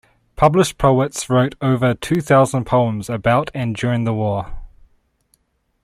[0.35, 4.51] Published poets wrote over two thousand poems about and during the war.